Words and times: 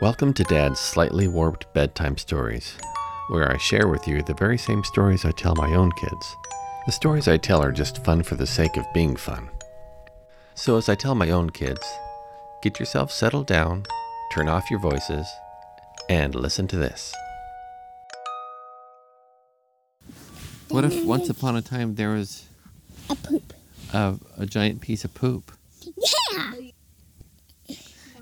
Welcome 0.00 0.32
to 0.34 0.44
Dad's 0.44 0.78
Slightly 0.78 1.26
Warped 1.28 1.72
Bedtime 1.72 2.16
Stories, 2.18 2.74
where 3.30 3.50
I 3.50 3.56
share 3.56 3.88
with 3.88 4.06
you 4.06 4.22
the 4.22 4.34
very 4.34 4.58
same 4.58 4.84
stories 4.84 5.24
I 5.24 5.32
tell 5.32 5.54
my 5.56 5.74
own 5.74 5.90
kids. 5.92 6.36
The 6.86 6.92
stories 6.92 7.26
I 7.28 7.36
tell 7.36 7.62
are 7.62 7.72
just 7.72 8.04
fun 8.04 8.22
for 8.22 8.36
the 8.36 8.46
sake 8.46 8.76
of 8.76 8.84
being 8.94 9.16
fun. 9.16 9.48
So, 10.54 10.76
as 10.76 10.88
I 10.88 10.94
tell 10.94 11.14
my 11.14 11.30
own 11.30 11.50
kids, 11.50 11.84
get 12.62 12.78
yourself 12.78 13.10
settled 13.10 13.46
down, 13.46 13.84
turn 14.32 14.48
off 14.48 14.70
your 14.70 14.80
voices, 14.80 15.26
and 16.08 16.34
listen 16.34 16.68
to 16.68 16.76
this. 16.76 17.12
What 20.68 20.84
if 20.84 21.04
once 21.04 21.28
upon 21.28 21.56
a 21.56 21.62
time 21.62 21.94
there 21.94 22.10
was 22.10 22.46
A 23.10 23.14
poop. 23.16 23.52
a, 23.92 24.14
a 24.36 24.46
giant 24.46 24.80
piece 24.80 25.04
of 25.04 25.14
poop 25.14 25.50
Yeah. 25.96 26.52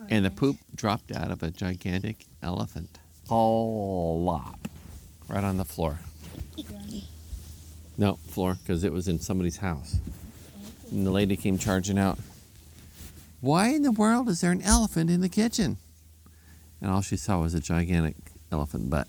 And 0.09 0.25
the 0.25 0.31
poop 0.31 0.57
dropped 0.75 1.13
out 1.13 1.31
of 1.31 1.43
a 1.43 1.51
gigantic 1.51 2.27
elephant? 2.43 2.99
All 3.29 4.23
lop. 4.23 4.69
Right 5.29 5.45
on 5.45 5.57
the 5.57 5.65
floor. 5.65 5.99
No, 7.99 8.17
floor, 8.29 8.57
because 8.63 8.85
it 8.85 8.93
was 8.93 9.09
in 9.09 9.19
somebody's 9.21 9.57
house. 9.57 9.97
And 10.91 11.07
the 11.07 11.11
lady 11.11 11.35
came 11.37 11.57
charging 11.57 11.99
out. 11.99 12.19
Why 13.41 13.69
in 13.69 13.83
the 13.83 13.93
world 13.93 14.29
is 14.29 14.43
there 14.43 14.53
an 14.53 14.61
elephant 14.63 15.09
in 15.09 15.23
the 15.23 15.29
kitchen? 15.29 15.79
And 16.81 16.91
all 16.91 17.01
she 17.01 17.17
saw 17.17 17.41
was 17.41 17.55
a 17.55 17.61
gigantic 17.61 18.17
elephant 18.53 18.91
butt. 18.91 19.09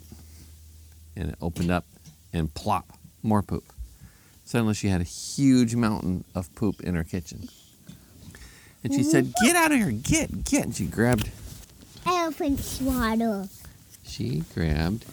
And 1.17 1.29
it 1.29 1.35
opened 1.41 1.69
up 1.69 1.85
and 2.31 2.53
plop, 2.53 2.85
more 3.23 3.41
poop. 3.41 3.65
Suddenly 4.45 4.75
she 4.75 4.87
had 4.87 5.01
a 5.01 5.05
huge 5.05 5.75
mountain 5.75 6.23
of 6.33 6.53
poop 6.55 6.79
in 6.81 6.95
her 6.95 7.03
kitchen. 7.03 7.49
And 8.87 8.95
she 8.95 9.03
said, 9.03 9.33
Get 9.43 9.55
out 9.55 9.71
of 9.71 9.77
here, 9.77 9.91
get, 9.91 10.45
get. 10.45 10.63
And 10.65 10.75
she 10.75 10.85
grabbed, 10.85 11.29
Elephant 12.05 12.59
swaddle. 12.59 13.49
she 14.03 14.43
grabbed 14.53 15.05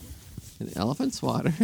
an 0.61 0.70
elephant 0.77 1.14
swatter. 1.14 1.53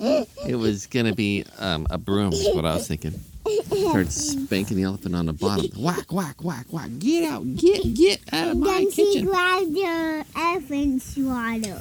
Yeah. 0.00 0.24
It 0.46 0.56
was 0.56 0.86
going 0.86 1.06
to 1.06 1.14
be 1.14 1.44
um, 1.58 1.86
a 1.88 1.96
broom, 1.96 2.32
is 2.32 2.54
what 2.54 2.66
I 2.66 2.74
was 2.74 2.88
thinking. 2.88 3.18
Started 3.66 4.12
spanking 4.12 4.76
the 4.76 4.82
elephant 4.82 5.14
on 5.14 5.26
the 5.26 5.32
bottom. 5.32 5.70
Whack, 5.80 6.12
whack, 6.12 6.42
whack, 6.42 6.66
whack. 6.70 6.90
Get 6.98 7.30
out, 7.30 7.56
get, 7.56 7.94
get 7.94 8.20
out 8.32 8.48
of 8.48 8.58
my 8.58 8.66
then 8.66 8.90
she 8.90 9.22
grabbed 9.22 9.74
the 9.74 10.24
elephant 10.36 11.02
swaddle. 11.02 11.80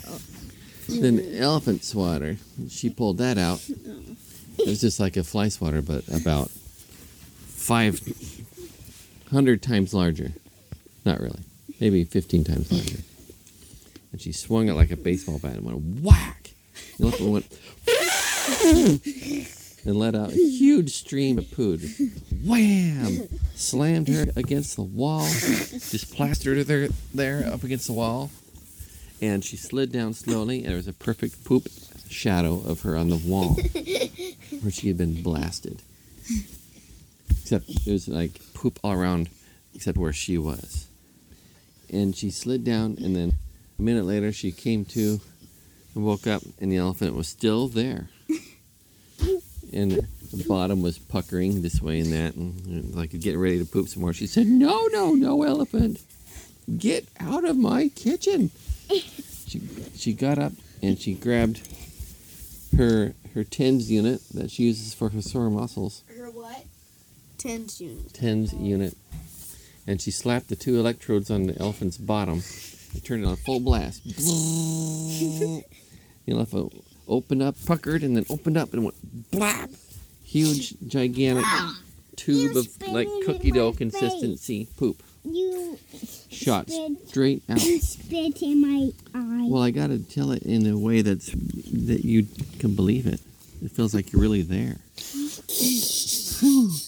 Then 0.88 1.36
elephant 1.38 1.84
swatter, 1.84 2.38
she 2.70 2.90
pulled 2.90 3.18
that 3.18 3.38
out. 3.38 3.62
It 4.60 4.68
was 4.68 4.80
just 4.80 5.00
like 5.00 5.18
a 5.18 5.24
fly 5.24 5.50
swatter, 5.50 5.82
but 5.82 6.08
about 6.10 6.50
500 9.34 9.64
times 9.64 9.96
larger. 9.96 10.32
Not 11.06 11.20
really. 11.20 11.40
Maybe 11.82 12.04
15 12.04 12.44
times 12.44 12.72
larger. 12.72 13.00
And 14.12 14.22
she 14.22 14.32
swung 14.32 14.68
it 14.68 14.74
like 14.74 14.92
a 14.92 14.96
baseball 14.96 15.40
bat 15.40 15.56
and 15.56 15.66
went 15.66 16.04
whack. 16.04 16.52
Elephant 17.02 17.30
went 17.32 17.46
and 19.86 19.98
let 19.98 20.14
out 20.14 20.34
a 20.34 20.36
huge 20.36 20.94
stream 20.94 21.40
of 21.40 21.50
poo. 21.50 21.80
Wham! 22.46 23.28
Slammed 23.56 24.08
her 24.10 24.28
against 24.36 24.76
the 24.76 24.84
wall. 24.84 25.26
Just 25.26 26.14
plastered 26.14 26.58
her 26.58 26.64
there, 26.64 26.90
there 27.12 27.52
up 27.52 27.64
against 27.64 27.88
the 27.88 27.94
wall. 27.94 28.30
And 29.20 29.44
she 29.44 29.58
slid 29.58 29.92
down 29.92 30.14
slowly, 30.14 30.60
and 30.60 30.68
there 30.68 30.76
was 30.76 30.88
a 30.88 30.94
perfect 30.94 31.44
poop 31.44 31.70
shadow 32.08 32.62
of 32.68 32.82
her 32.82 32.96
on 32.96 33.10
the 33.10 33.18
wall 33.18 33.56
where 34.62 34.72
she 34.72 34.90
had 34.90 34.98
been 35.00 35.24
blasted. 35.24 35.82
Except 37.32 37.68
it 37.68 37.92
was 37.92 38.08
like 38.08 38.40
poop 38.64 38.80
all 38.82 38.94
around, 38.94 39.30
except 39.76 39.98
where 39.98 40.14
she 40.14 40.38
was. 40.38 40.88
And 41.92 42.16
she 42.16 42.30
slid 42.30 42.64
down, 42.64 42.98
and 43.04 43.14
then 43.14 43.34
a 43.78 43.82
minute 43.82 44.06
later, 44.06 44.32
she 44.32 44.54
came 44.54 44.86
to 44.86 45.20
and 45.94 46.06
woke 46.06 46.26
up, 46.26 46.44
and 46.62 46.72
the 46.72 46.78
elephant 46.78 47.16
was 47.16 47.28
still 47.28 47.68
there. 47.68 48.10
And 49.72 50.08
the 50.32 50.44
bottom 50.48 50.84
was 50.84 51.00
puckering 51.00 51.64
this 51.64 51.82
way 51.82 52.00
and 52.00 52.14
that, 52.14 52.36
and, 52.36 52.64
and 52.68 52.94
like 52.94 53.10
getting 53.10 53.40
ready 53.40 53.58
to 53.58 53.66
poop 53.66 53.88
some 53.88 54.04
more. 54.04 54.14
She 54.14 54.28
said, 54.28 54.46
"No, 54.46 54.88
no, 54.92 55.16
no, 55.16 55.42
elephant, 55.42 56.00
get 56.78 57.08
out 57.20 57.44
of 57.44 57.58
my 57.58 57.88
kitchen." 57.88 58.52
She 59.48 59.62
she 59.96 60.14
got 60.14 60.38
up 60.38 60.54
and 60.82 61.00
she 61.00 61.14
grabbed 61.16 61.68
her 62.78 63.14
her 63.34 63.44
tens 63.44 63.90
unit 63.92 64.22
that 64.34 64.52
she 64.52 64.64
uses 64.64 64.94
for 64.94 65.10
her 65.10 65.22
sore 65.22 65.50
muscles. 65.50 66.04
Tens 67.38 67.82
unit. 67.82 68.14
Tens 68.14 68.54
unit, 68.54 68.96
and 69.88 70.02
she 70.02 70.12
slapped 70.12 70.50
the 70.50 70.56
two 70.56 70.80
electrodes 70.80 71.30
on 71.30 71.44
the 71.44 71.60
elephant's 71.60 71.98
bottom 71.98 72.42
and 72.94 73.04
turned 73.04 73.24
it 73.24 73.28
on 73.28 73.36
full 73.36 73.60
blast. 73.60 74.04
the 74.06 75.64
elephant 76.28 76.74
opened 77.08 77.42
up, 77.42 77.56
puckered, 77.66 78.04
and 78.04 78.16
then 78.16 78.26
opened 78.30 78.58
up 78.58 78.74
and 78.74 78.84
went 78.84 79.32
blap. 79.32 79.76
Huge, 80.24 80.76
gigantic 80.88 81.46
tube 82.16 82.56
of 82.56 82.68
like 82.90 83.08
cookie 83.26 83.52
dough 83.52 83.74
consistency 83.74 84.68
poop 84.78 85.02
You 85.24 85.80
shot 86.30 86.70
spit, 86.70 87.08
straight 87.08 87.44
out. 87.50 87.60
spit 87.82 88.42
in 88.42 88.62
my 88.62 88.92
eye. 89.16 89.48
Well, 89.50 89.64
I 89.64 89.72
got 89.72 89.88
to 89.88 90.00
tell 90.00 90.32
it 90.32 90.44
in 90.44 90.68
a 90.68 90.78
way 90.78 91.02
that's 91.02 91.32
that 91.32 92.06
you 92.06 92.28
can 92.60 92.76
believe 92.76 93.08
it. 93.08 93.20
It 93.64 93.72
feels 93.72 93.94
like 93.94 94.12
you're 94.12 94.22
really 94.22 94.42
there. 94.42 94.78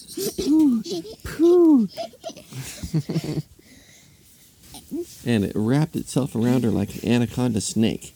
and 5.26 5.44
it 5.44 5.52
wrapped 5.54 5.96
itself 5.96 6.34
around 6.34 6.64
her 6.64 6.70
like 6.70 7.02
an 7.02 7.08
anaconda 7.08 7.60
snake. 7.60 8.12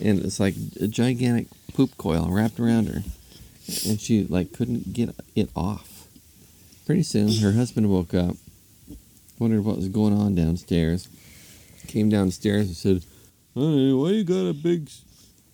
and 0.00 0.24
it's 0.24 0.40
like 0.40 0.54
a 0.80 0.88
gigantic 0.88 1.46
poop 1.74 1.96
coil 1.96 2.28
wrapped 2.30 2.58
around 2.58 2.88
her. 2.88 3.02
And 3.86 4.00
she 4.00 4.24
like 4.24 4.52
couldn't 4.52 4.92
get 4.92 5.14
it 5.34 5.50
off. 5.54 6.06
Pretty 6.86 7.02
soon 7.02 7.32
her 7.38 7.52
husband 7.52 7.90
woke 7.90 8.14
up, 8.14 8.36
wondered 9.38 9.64
what 9.64 9.76
was 9.76 9.88
going 9.88 10.16
on 10.16 10.34
downstairs. 10.34 11.08
Came 11.88 12.08
downstairs 12.08 12.66
and 12.66 12.76
said, 12.76 13.04
Honey, 13.54 13.92
why 13.92 14.10
you 14.10 14.24
got 14.24 14.46
a 14.46 14.52
big, 14.52 14.88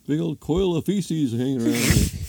big 0.07 0.21
old 0.21 0.41
coil 0.41 0.77
of 0.77 0.85
feces 0.85 1.33
hanging 1.33 1.63
around 1.63 1.75
here? 1.75 2.22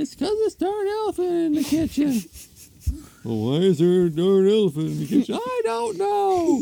It's 0.00 0.14
because 0.14 0.36
this 0.38 0.54
darn 0.54 0.88
elephant 0.88 1.28
in 1.28 1.54
the 1.54 1.64
kitchen. 1.64 2.22
well, 3.24 3.36
why 3.36 3.56
is 3.58 3.78
there 3.78 4.04
a 4.04 4.10
darn 4.10 4.48
elephant 4.48 4.86
in 4.86 5.00
the 5.00 5.06
kitchen? 5.06 5.34
I 5.42 5.60
don't 5.64 5.98
know. 5.98 6.60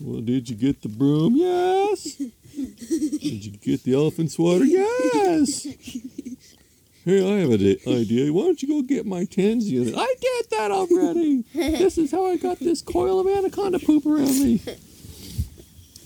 well, 0.00 0.20
did 0.20 0.48
you 0.48 0.56
get 0.56 0.82
the 0.82 0.88
broom? 0.88 1.34
Yes. 1.36 2.14
did 2.14 3.44
you 3.44 3.52
get 3.52 3.82
the 3.84 3.94
elephant 3.94 4.32
swatter? 4.32 4.64
Yes. 4.64 5.66
Hey, 7.04 7.18
I 7.18 7.40
have 7.40 7.50
an 7.50 7.76
idea. 7.88 8.32
Why 8.32 8.44
don't 8.44 8.62
you 8.62 8.68
go 8.68 8.82
get 8.82 9.04
my 9.04 9.24
tens 9.24 9.68
unit? 9.68 9.94
I 9.96 10.14
did 10.20 10.50
that 10.50 10.70
already. 10.70 11.44
this 11.52 11.98
is 11.98 12.12
how 12.12 12.26
I 12.26 12.36
got 12.36 12.60
this 12.60 12.80
coil 12.80 13.18
of 13.18 13.26
anaconda 13.26 13.80
poop 13.80 14.06
around 14.06 14.38
me. 14.40 14.62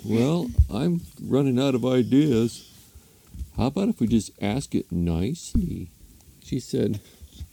Well, 0.04 0.50
I'm 0.72 1.02
running 1.22 1.60
out 1.60 1.74
of 1.74 1.84
ideas. 1.84 2.72
How 3.56 3.66
about 3.66 3.88
if 3.88 4.00
we 4.00 4.06
just 4.06 4.30
ask 4.40 4.74
it 4.74 4.90
nicely? 4.90 5.90
She 6.46 6.60
said, 6.60 7.00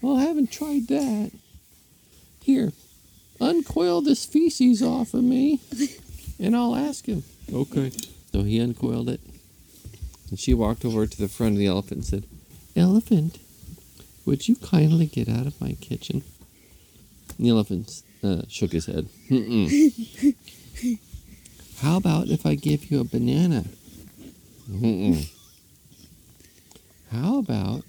Well, 0.04 0.18
I 0.18 0.26
haven't 0.26 0.52
tried 0.52 0.88
that. 0.90 1.32
Here, 2.44 2.72
uncoil 3.42 4.02
this 4.02 4.24
feces 4.24 4.84
off 4.84 5.16
of 5.16 5.24
me, 5.24 5.62
and 6.40 6.56
I'll 6.56 6.76
ask 6.76 7.08
him. 7.08 7.24
Okay. 7.52 7.92
So 8.32 8.44
he 8.44 8.60
uncoiled 8.60 9.10
it, 9.10 9.20
and 10.30 10.40
she 10.40 10.54
walked 10.54 10.86
over 10.86 11.08
to 11.08 11.18
the 11.18 11.28
front 11.28 11.54
of 11.54 11.58
the 11.58 11.66
elephant 11.66 11.92
and 11.92 12.06
said, 12.06 12.26
Elephant, 12.76 13.40
would 14.26 14.48
you 14.48 14.56
kindly 14.58 15.08
get 15.08 15.28
out 15.28 15.48
of 15.48 15.60
my 15.60 15.74
kitchen? 15.74 16.24
And 17.38 17.48
the 17.48 17.50
elephant 17.50 18.04
uh, 18.24 18.44
shook 18.48 18.74
his 18.74 18.86
head. 18.86 19.10
How 21.80 21.98
about 21.98 22.28
if 22.28 22.46
I 22.46 22.54
give 22.54 22.92
you 22.92 23.00
a 23.00 23.04
banana? 23.04 23.66
Mm-mm. 24.70 25.30
How 27.12 27.40
about 27.40 27.86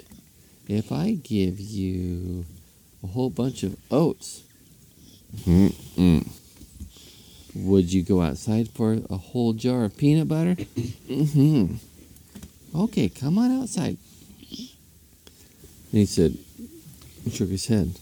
if 0.69 0.91
I 0.93 1.13
give 1.13 1.61
you 1.61 2.45
a 3.03 3.07
whole 3.09 3.31
bunch 3.31 3.63
of 3.63 3.77
oats? 3.91 4.43
Mm-mm. 5.43 6.29
Would 7.55 7.93
you 7.93 8.03
go 8.03 8.21
outside 8.23 8.69
for 8.71 8.99
a 9.11 9.17
whole 9.17 9.53
jar 9.53 9.85
of 9.85 9.97
peanut 9.97 10.29
butter? 10.29 10.55
mm-hmm. 11.09 11.75
Okay, 12.75 13.09
come 13.09 13.39
on 13.39 13.63
outside. 13.63 13.97
And 15.91 16.01
he 16.01 16.07
said, 16.07 16.37
he 17.25 17.31
shook 17.31 17.49
his 17.51 17.67
head. 17.67 17.95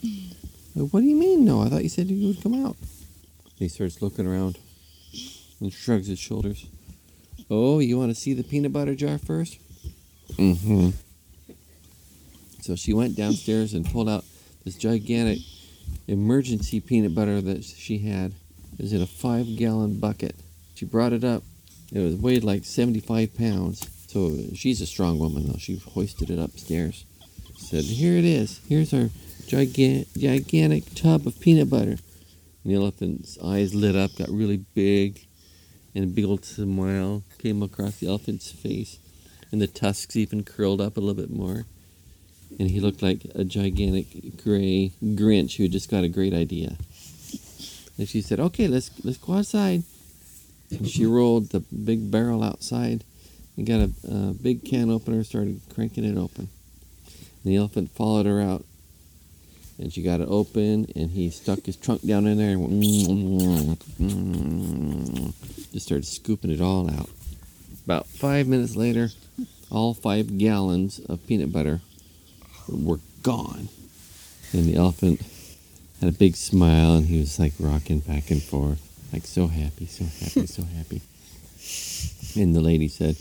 What 0.74 1.00
do 1.00 1.06
you 1.06 1.16
mean, 1.16 1.44
no? 1.44 1.60
I 1.60 1.68
thought 1.68 1.82
you 1.82 1.90
said 1.90 2.06
you 2.06 2.28
would 2.28 2.42
come 2.42 2.64
out. 2.64 2.76
He 3.56 3.68
starts 3.68 4.00
looking 4.00 4.26
around 4.26 4.58
and 5.60 5.72
shrugs 5.72 6.06
his 6.06 6.18
shoulders. 6.18 6.66
Oh, 7.50 7.80
you 7.80 7.98
want 7.98 8.10
to 8.10 8.14
see 8.14 8.32
the 8.32 8.42
peanut 8.42 8.72
butter 8.72 8.94
jar 8.94 9.18
first? 9.18 9.58
Mm-hmm. 10.32 10.90
So 12.62 12.76
she 12.76 12.92
went 12.92 13.16
downstairs 13.16 13.74
and 13.74 13.84
pulled 13.84 14.08
out 14.08 14.24
this 14.64 14.76
gigantic 14.76 15.38
emergency 16.06 16.78
peanut 16.80 17.12
butter 17.12 17.40
that 17.40 17.64
she 17.64 17.98
had. 17.98 18.32
It 18.78 18.82
was 18.82 18.92
in 18.92 19.02
a 19.02 19.06
five 19.06 19.56
gallon 19.56 19.98
bucket. 19.98 20.36
She 20.76 20.84
brought 20.84 21.12
it 21.12 21.24
up. 21.24 21.42
It 21.92 21.98
was 21.98 22.14
weighed 22.14 22.44
like 22.44 22.64
75 22.64 23.36
pounds. 23.36 23.88
So 24.06 24.38
she's 24.54 24.80
a 24.80 24.86
strong 24.86 25.18
woman, 25.18 25.48
though. 25.48 25.58
She 25.58 25.76
hoisted 25.76 26.30
it 26.30 26.38
upstairs. 26.38 27.04
Said, 27.56 27.84
Here 27.84 28.16
it 28.16 28.24
is. 28.24 28.60
Here's 28.68 28.94
our 28.94 29.10
gigan- 29.46 30.06
gigantic 30.16 30.94
tub 30.94 31.26
of 31.26 31.40
peanut 31.40 31.68
butter. 31.68 31.96
And 32.62 32.72
the 32.72 32.74
elephant's 32.74 33.38
eyes 33.42 33.74
lit 33.74 33.96
up, 33.96 34.14
got 34.16 34.30
really 34.30 34.64
big, 34.74 35.26
and 35.96 36.04
a 36.04 36.06
big 36.06 36.24
old 36.24 36.44
smile 36.44 37.24
came 37.38 37.60
across 37.60 37.96
the 37.96 38.06
elephant's 38.06 38.52
face. 38.52 38.98
And 39.50 39.60
the 39.60 39.66
tusks 39.66 40.14
even 40.14 40.44
curled 40.44 40.80
up 40.80 40.96
a 40.96 41.00
little 41.00 41.20
bit 41.20 41.30
more. 41.30 41.66
And 42.58 42.70
he 42.70 42.80
looked 42.80 43.02
like 43.02 43.26
a 43.34 43.44
gigantic 43.44 44.42
gray 44.42 44.92
Grinch 45.02 45.56
who 45.56 45.68
just 45.68 45.90
got 45.90 46.04
a 46.04 46.08
great 46.08 46.34
idea. 46.34 46.76
And 47.98 48.08
she 48.08 48.20
said, 48.22 48.40
"Okay, 48.40 48.68
let's 48.68 48.90
let's 49.04 49.18
go 49.18 49.34
outside." 49.34 49.82
And 50.70 50.88
she 50.88 51.04
rolled 51.04 51.50
the 51.50 51.60
big 51.60 52.10
barrel 52.10 52.42
outside 52.42 53.04
and 53.56 53.66
got 53.66 53.80
a, 53.80 53.90
a 54.08 54.32
big 54.32 54.64
can 54.64 54.90
opener, 54.90 55.22
started 55.24 55.60
cranking 55.74 56.04
it 56.04 56.16
open. 56.16 56.48
And 57.44 57.52
the 57.52 57.56
elephant 57.56 57.90
followed 57.90 58.26
her 58.26 58.40
out, 58.40 58.64
and 59.78 59.92
she 59.92 60.02
got 60.02 60.20
it 60.20 60.28
open, 60.28 60.86
and 60.94 61.10
he 61.10 61.30
stuck 61.30 61.66
his 61.66 61.76
trunk 61.76 62.06
down 62.06 62.26
in 62.26 62.38
there 62.38 62.52
and 62.52 62.62
went, 62.62 63.80
just 65.72 65.86
started 65.86 66.06
scooping 66.06 66.50
it 66.50 66.60
all 66.60 66.90
out. 66.90 67.10
About 67.84 68.06
five 68.06 68.46
minutes 68.46 68.76
later, 68.76 69.10
all 69.70 69.92
five 69.92 70.38
gallons 70.38 71.00
of 71.00 71.26
peanut 71.26 71.52
butter 71.52 71.80
were 72.68 73.00
gone. 73.22 73.68
And 74.52 74.66
the 74.66 74.76
elephant 74.76 75.22
had 76.00 76.08
a 76.08 76.12
big 76.12 76.36
smile 76.36 76.96
and 76.96 77.06
he 77.06 77.18
was 77.18 77.38
like 77.38 77.52
rocking 77.58 78.00
back 78.00 78.30
and 78.30 78.42
forth, 78.42 78.80
like 79.12 79.24
so 79.24 79.46
happy, 79.46 79.86
so 79.86 80.04
happy, 80.04 80.46
so 80.46 80.62
happy. 80.62 81.00
And 82.40 82.54
the 82.54 82.60
lady 82.60 82.88
said, 82.88 83.16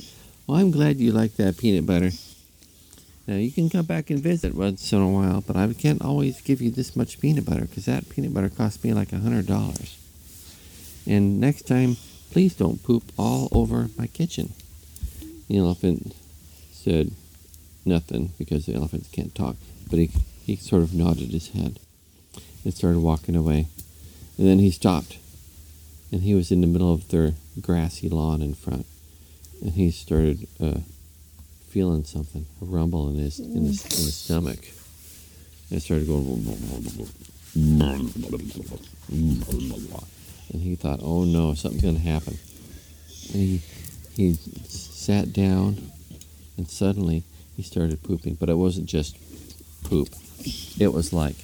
Well, 0.47 0.57
I'm 0.57 0.71
glad 0.71 0.97
you 0.97 1.11
like 1.11 1.35
that 1.35 1.57
peanut 1.57 1.85
butter. 1.85 2.11
Now 3.27 3.35
you 3.35 3.51
can 3.51 3.69
come 3.69 3.85
back 3.85 4.09
and 4.09 4.19
visit 4.19 4.55
once 4.55 4.91
in 4.91 4.99
a 4.99 5.07
while, 5.07 5.41
but 5.41 5.55
I 5.55 5.71
can't 5.73 6.03
always 6.03 6.41
give 6.41 6.61
you 6.61 6.71
this 6.71 6.95
much 6.95 7.19
peanut 7.19 7.45
butter 7.45 7.61
because 7.61 7.85
that 7.85 8.09
peanut 8.09 8.33
butter 8.33 8.49
cost 8.49 8.83
me 8.83 8.93
like 8.93 9.13
a 9.13 9.19
hundred 9.19 9.45
dollars. 9.45 9.97
And 11.07 11.39
next 11.39 11.67
time, 11.67 11.97
please 12.31 12.55
don't 12.55 12.83
poop 12.83 13.03
all 13.17 13.47
over 13.51 13.89
my 13.97 14.07
kitchen. 14.07 14.53
The 15.47 15.57
elephant 15.57 16.15
said 16.71 17.11
nothing 17.86 18.31
because 18.38 18.66
the 18.66 18.75
elephants 18.75 19.10
can't 19.12 19.33
talk, 19.33 19.56
but 19.89 20.00
he, 20.00 20.12
he 20.45 20.56
sort 20.56 20.83
of 20.83 20.94
nodded 20.94 21.31
his 21.31 21.50
head 21.50 21.80
and 22.63 22.74
started 22.74 23.00
walking 23.00 23.36
away. 23.36 23.68
And 24.38 24.48
then 24.48 24.60
he 24.60 24.72
stopped, 24.72 25.18
and 26.12 26.22
he 26.22 26.33
was 26.33 26.51
in 26.51 26.62
the 26.62 26.68
middle 26.68 26.94
of 26.94 27.10
their 27.10 27.33
grassy 27.60 28.10
lawn 28.10 28.42
in 28.42 28.54
front, 28.54 28.86
and 29.62 29.74
he 29.74 29.92
started 29.92 30.48
uh, 30.60 30.80
feeling 31.69 32.04
something, 32.04 32.45
a 32.62 32.66
rumble 32.66 33.10
in 33.10 33.16
his 33.16 33.39
in 33.39 33.66
his, 33.66 33.84
in 33.84 34.06
his 34.06 34.16
stomach. 34.16 34.60
And 35.69 35.77
it 35.77 35.81
started 35.81 36.07
going, 36.07 36.45
and 40.51 40.62
he 40.62 40.75
thought, 40.75 41.00
"Oh 41.01 41.24
no, 41.24 41.54
something's 41.54 41.84
going 41.84 41.95
to 41.95 42.01
happen." 42.01 42.38
And 43.34 43.42
he 43.42 43.62
he 44.16 44.34
sat 44.34 45.34
down, 45.34 45.92
and 46.57 46.68
suddenly 46.68 47.24
he 47.62 47.68
started 47.68 48.02
pooping, 48.02 48.36
but 48.40 48.50
it 48.50 48.56
wasn't 48.56 48.88
just 48.88 49.16
poop; 49.84 50.10
it 50.80 50.92
was 50.92 51.13
like 51.13 51.36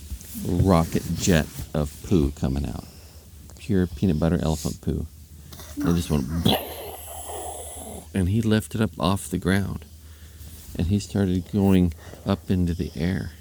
rocket 0.45 1.03
jet 1.15 1.45
of 1.75 1.95
poo 2.07 2.31
coming 2.31 2.67
out. 2.67 2.85
Pure 3.59 3.87
peanut 3.87 4.19
butter 4.19 4.39
elephant 4.41 4.81
poo. 4.81 5.05
It 5.77 5.95
just 5.95 6.09
went 6.09 6.25
and 8.15 8.29
he 8.29 8.41
lifted 8.41 8.81
up 8.81 8.89
off 8.99 9.29
the 9.29 9.37
ground 9.37 9.85
and 10.75 10.87
he 10.87 10.97
started 10.97 11.51
going 11.51 11.93
up 12.25 12.49
into 12.49 12.73
the 12.73 12.91
air. 12.95 13.31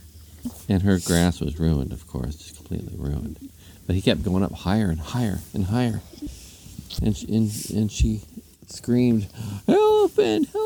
And 0.69 0.82
her 0.82 0.99
grass 0.99 1.40
was 1.40 1.58
ruined, 1.58 1.93
of 1.93 2.06
course, 2.06 2.37
just 2.37 2.56
completely 2.56 2.94
ruined. 2.96 3.50
But 3.87 3.96
he 3.96 4.02
kept 4.02 4.23
going 4.23 4.43
up 4.43 4.52
higher 4.52 4.90
and 4.90 5.00
higher 5.00 5.38
and 5.55 5.67
higher. 5.67 6.02
And 7.02 7.17
she, 7.17 7.26
and, 7.26 7.50
and 7.75 7.90
she 7.90 8.23
screamed, 8.67 9.28
Elephant, 9.67 10.49
elephant, 10.55 10.65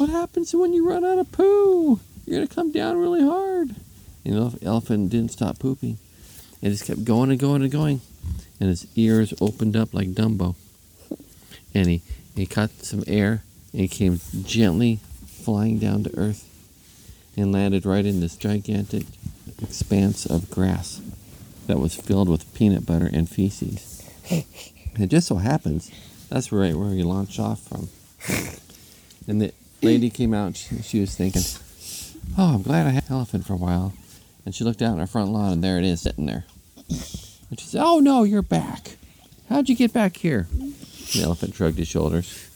what 0.00 0.08
happens 0.08 0.54
when 0.54 0.72
you 0.72 0.88
run 0.88 1.04
out 1.04 1.18
of 1.18 1.30
poo? 1.30 2.00
You're 2.24 2.38
going 2.38 2.48
to 2.48 2.54
come 2.54 2.72
down 2.72 2.96
really 2.96 3.22
hard. 3.22 3.76
And 4.24 4.34
the 4.34 4.66
elephant 4.66 5.10
didn't 5.10 5.32
stop 5.32 5.58
pooping. 5.58 5.98
It 6.62 6.70
just 6.70 6.86
kept 6.86 7.04
going 7.04 7.30
and 7.30 7.38
going 7.38 7.62
and 7.62 7.70
going. 7.70 8.00
And 8.58 8.70
his 8.70 8.86
ears 8.96 9.34
opened 9.40 9.76
up 9.76 9.92
like 9.92 10.08
Dumbo. 10.08 10.56
And 11.74 11.86
he, 11.86 12.02
he 12.34 12.46
caught 12.46 12.70
some 12.82 13.04
air 13.06 13.42
and 13.72 13.82
he 13.82 13.88
came 13.88 14.20
gently 14.42 15.00
flying 15.26 15.78
down 15.78 16.04
to 16.04 16.18
earth 16.18 16.46
and 17.36 17.52
landed 17.52 17.84
right 17.84 18.04
in 18.04 18.20
this 18.20 18.36
gigantic 18.36 19.04
expanse 19.62 20.24
of 20.26 20.50
grass 20.50 21.00
that 21.66 21.78
was 21.78 21.94
filled 21.94 22.28
with 22.28 22.52
peanut 22.54 22.86
butter 22.86 23.08
and 23.12 23.28
feces. 23.28 24.02
It 24.98 25.06
just 25.06 25.28
so 25.28 25.36
happens 25.36 25.90
that's 26.30 26.52
right 26.52 26.74
where 26.74 26.92
he 26.92 27.02
launched 27.02 27.38
off 27.38 27.60
from. 27.60 27.88
And 29.26 29.40
the 29.40 29.52
lady 29.82 30.10
came 30.10 30.34
out, 30.34 30.56
she, 30.56 30.82
she 30.82 31.00
was 31.00 31.14
thinking, 31.14 31.42
Oh, 32.38 32.54
I'm 32.54 32.62
glad 32.62 32.86
I 32.86 32.90
had 32.90 33.04
an 33.08 33.14
elephant 33.16 33.46
for 33.46 33.54
a 33.54 33.56
while. 33.56 33.92
And 34.44 34.54
she 34.54 34.64
looked 34.64 34.82
out 34.82 34.94
in 34.94 35.00
our 35.00 35.06
front 35.06 35.30
lawn, 35.30 35.52
and 35.52 35.64
there 35.64 35.78
it 35.78 35.84
is 35.84 36.00
sitting 36.00 36.26
there. 36.26 36.44
And 36.88 37.58
she 37.58 37.66
said, 37.66 37.82
Oh, 37.84 37.98
no, 37.98 38.22
you're 38.22 38.42
back. 38.42 38.96
How'd 39.48 39.68
you 39.68 39.74
get 39.76 39.92
back 39.92 40.16
here? 40.16 40.46
The 41.12 41.22
elephant 41.22 41.54
shrugged 41.54 41.78
his 41.78 41.88
shoulders. 41.88 42.48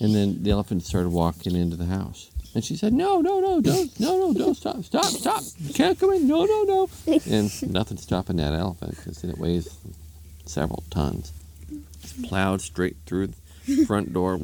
And 0.00 0.14
then 0.14 0.42
the 0.42 0.50
elephant 0.50 0.84
started 0.84 1.10
walking 1.10 1.54
into 1.54 1.76
the 1.76 1.86
house. 1.86 2.30
And 2.54 2.64
she 2.64 2.76
said, 2.76 2.92
No, 2.92 3.20
no, 3.20 3.40
no, 3.40 3.60
don't, 3.60 3.98
no, 4.00 4.18
no, 4.18 4.34
don't 4.34 4.54
stop, 4.54 4.82
stop, 4.84 5.04
stop. 5.04 5.42
Can't 5.74 5.98
come 5.98 6.12
in. 6.12 6.26
No, 6.26 6.44
no, 6.44 6.62
no. 6.64 6.90
And 7.26 7.72
nothing's 7.72 8.02
stopping 8.02 8.36
that 8.36 8.52
elephant 8.52 8.96
because 8.96 9.24
it 9.24 9.38
weighs 9.38 9.76
several 10.44 10.84
tons. 10.90 11.32
It's 12.02 12.12
plowed 12.28 12.60
straight 12.60 12.96
through 13.06 13.28
front 13.86 14.12
door, 14.12 14.36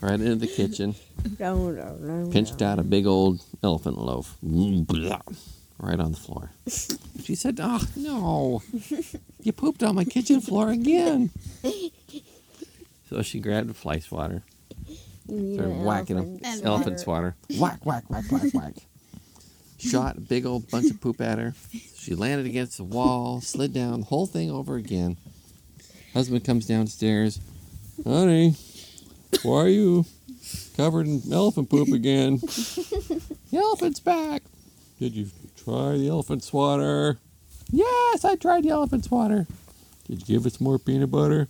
right 0.00 0.20
into 0.20 0.36
the 0.36 0.46
kitchen, 0.46 0.94
pinched 2.30 2.62
out 2.62 2.78
a 2.78 2.82
big 2.82 3.06
old 3.06 3.42
elephant 3.62 3.98
loaf, 3.98 4.36
right 4.42 6.00
on 6.00 6.12
the 6.12 6.18
floor. 6.18 6.50
She 7.22 7.34
said, 7.34 7.58
Oh, 7.62 7.82
no, 7.96 8.62
you 9.42 9.52
pooped 9.52 9.82
on 9.82 9.94
my 9.94 10.04
kitchen 10.04 10.40
floor 10.40 10.70
again. 10.70 11.30
So 13.10 13.22
she 13.22 13.40
grabbed 13.40 13.70
a 13.70 13.74
fly 13.74 13.98
swatter, 14.00 14.42
started 15.26 15.82
whacking 15.84 16.16
him. 16.16 16.40
elephant 16.44 16.64
Elephant 16.64 17.00
swatter. 17.00 17.36
Whack, 17.58 17.84
whack, 17.84 18.04
whack, 18.08 18.24
whack, 18.30 18.52
whack. 18.54 18.74
Shot 19.78 20.16
a 20.16 20.20
big 20.20 20.46
old 20.46 20.70
bunch 20.70 20.90
of 20.90 21.00
poop 21.00 21.20
at 21.20 21.38
her. 21.38 21.54
She 21.98 22.14
landed 22.14 22.46
against 22.46 22.78
the 22.78 22.84
wall, 22.84 23.40
slid 23.42 23.74
down, 23.74 24.02
whole 24.02 24.26
thing 24.26 24.50
over 24.50 24.76
again. 24.76 25.16
Husband 26.14 26.44
comes 26.44 26.66
downstairs. 26.66 27.40
Honey, 28.04 28.54
why 29.42 29.62
are 29.62 29.68
you 29.68 30.04
covered 30.76 31.08
in 31.08 31.20
elephant 31.32 31.68
poop 31.68 31.88
again? 31.88 32.36
the 32.36 33.20
elephant's 33.52 33.98
back. 33.98 34.42
Did 35.00 35.14
you 35.14 35.26
try 35.56 35.96
the 35.96 36.08
elephant 36.08 36.44
swatter? 36.44 37.18
Yes, 37.70 38.24
I 38.24 38.36
tried 38.36 38.62
the 38.62 38.70
elephant 38.70 39.04
swatter. 39.04 39.48
Did 40.06 40.20
you 40.20 40.36
give 40.36 40.46
us 40.46 40.60
more 40.60 40.78
peanut 40.78 41.10
butter? 41.10 41.48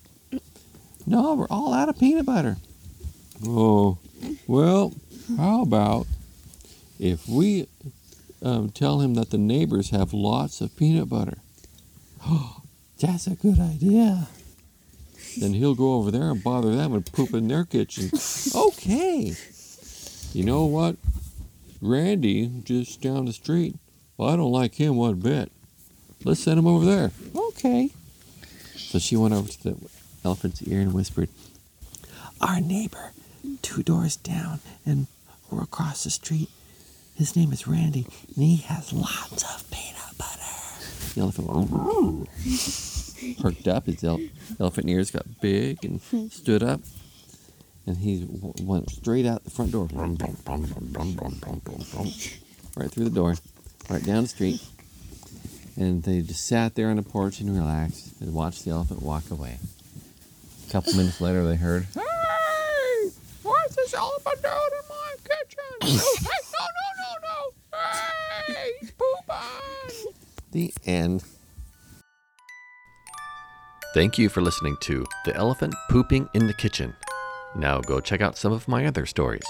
No, 1.06 1.35
we're 1.35 1.49
all 1.50 1.75
out 1.75 1.90
of 1.90 1.99
peanut 1.99 2.25
butter. 2.25 2.56
Oh, 3.47 3.99
well, 4.47 4.94
how 5.37 5.62
about 5.62 6.06
if 6.99 7.28
we 7.28 7.68
um, 8.42 8.71
tell 8.71 9.00
him 9.00 9.14
that 9.14 9.30
the 9.30 9.38
neighbors 9.38 9.90
have 9.90 10.14
lots 10.14 10.62
of 10.62 10.75
peanut 10.76 11.11
butter? 11.11 11.38
Oh, 12.26 12.62
that's 12.99 13.26
a 13.26 13.35
good 13.35 13.61
idea. 13.61 14.28
Then 15.41 15.55
he'll 15.55 15.75
go 15.75 15.95
over 15.95 16.11
there 16.11 16.31
and 16.31 16.43
bother 16.43 16.75
them 16.75 16.93
and 16.95 17.05
poop 17.12 17.35
in 17.35 17.49
their 17.49 17.64
kitchen. 17.64 18.11
Okay. 18.55 19.35
You 20.33 20.45
know 20.45 20.64
what? 20.64 20.97
Randy, 21.81 22.50
just 22.64 23.00
down 23.00 23.25
the 23.26 23.33
street, 23.33 23.76
well, 24.17 24.29
I 24.29 24.37
don't 24.37 24.53
like 24.53 24.75
him 24.75 24.97
one 24.97 25.17
bit. 25.21 25.50
Let's 26.25 26.41
send 26.41 26.59
him 26.59 26.67
over 26.67 26.85
there. 26.85 27.11
Okay. 27.35 27.91
So 28.76 28.99
she 28.99 29.17
went 29.17 29.35
over 29.35 29.49
to 29.49 29.62
the 29.62 29.76
elephant's 30.25 30.62
ear 30.62 30.81
and 30.81 30.93
whispered, 30.93 31.29
Our 32.41 32.61
neighbor, 32.61 33.12
two 33.62 33.83
doors 33.83 34.17
down 34.17 34.61
and 34.87 35.07
we're 35.50 35.62
across 35.62 36.05
the 36.05 36.11
street, 36.11 36.49
his 37.17 37.37
name 37.37 37.53
is 37.53 37.67
Randy, 37.67 38.07
and 38.35 38.45
he 38.45 38.57
has 38.57 38.93
lots 38.93 39.43
of 39.45 39.71
peanut 39.71 40.19
butter. 40.19 40.41
The 41.14 41.21
elephant 41.21 41.49
went, 41.49 42.29
perked 43.40 43.68
up. 43.68 43.87
His 43.87 44.02
el- 44.04 44.21
elephant 44.61 44.88
ears 44.88 45.11
got 45.11 45.40
big 45.40 45.85
and 45.85 46.00
stood 46.33 46.62
up. 46.62 46.80
And 47.87 47.99
he 47.99 48.25
w- 48.25 48.54
went 48.62 48.90
straight 48.90 49.26
out 49.26 49.44
the 49.44 49.50
front 49.50 49.73
door. 49.73 49.88
Right 52.76 52.90
through 52.90 53.04
the 53.04 53.11
door, 53.11 53.35
right 53.90 54.02
down 54.02 54.23
the 54.23 54.28
street. 54.28 54.61
And 55.76 56.02
they 56.02 56.23
just 56.23 56.47
sat 56.47 56.75
there 56.76 56.88
on 56.88 56.97
the 56.97 57.02
porch 57.02 57.40
and 57.40 57.54
relaxed 57.54 58.21
and 58.21 58.33
watched 58.33 58.64
the 58.64 58.71
elephant 58.71 59.02
walk 59.02 59.30
away. 59.30 59.59
A 60.68 60.73
couple 60.73 60.94
minutes 60.94 61.21
later, 61.21 61.44
they 61.47 61.56
heard, 61.56 61.87
Hey! 61.94 63.11
What's 63.42 63.76
this 63.76 63.92
elephant 63.94 64.40
doing 64.42 64.54
in 64.54 64.88
my 64.88 65.14
kitchen? 65.25 66.00
Oh, 66.16 66.16
hey, 66.21 66.28
no, 66.52 66.64
no, 66.80 67.28
no, 67.28 67.28
no! 67.28 68.54
Hey! 68.54 68.71
He's 68.80 68.92
pooping! 68.92 70.14
The 70.52 70.73
end. 70.87 71.25
Thank 73.95 74.19
you 74.19 74.29
for 74.29 74.41
listening 74.41 74.77
to 74.79 75.07
The 75.25 75.37
Elephant 75.37 75.73
Pooping 75.89 76.29
in 76.35 76.49
the 76.49 76.53
Kitchen. 76.53 76.97
Now 77.55 77.81
go 77.81 78.01
check 78.01 78.21
out 78.21 78.37
some 78.37 78.53
of 78.53 78.67
my 78.67 78.87
other 78.87 79.07
stories. 79.07 79.47